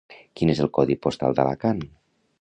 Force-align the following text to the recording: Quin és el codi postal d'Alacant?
Quin 0.39 0.51
és 0.53 0.61
el 0.65 0.71
codi 0.77 0.97
postal 1.05 1.37
d'Alacant? 1.41 1.89